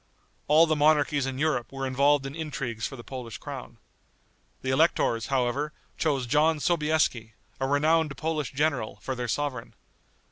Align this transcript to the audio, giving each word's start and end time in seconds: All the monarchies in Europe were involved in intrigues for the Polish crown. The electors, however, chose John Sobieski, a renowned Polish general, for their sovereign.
All 0.47 0.65
the 0.65 0.75
monarchies 0.75 1.27
in 1.27 1.37
Europe 1.37 1.71
were 1.71 1.85
involved 1.85 2.25
in 2.25 2.33
intrigues 2.33 2.87
for 2.87 2.95
the 2.95 3.03
Polish 3.03 3.37
crown. 3.37 3.77
The 4.63 4.71
electors, 4.71 5.27
however, 5.27 5.73
chose 5.95 6.25
John 6.25 6.59
Sobieski, 6.59 7.33
a 7.59 7.67
renowned 7.67 8.17
Polish 8.17 8.51
general, 8.51 8.97
for 9.03 9.13
their 9.13 9.27
sovereign. 9.27 9.75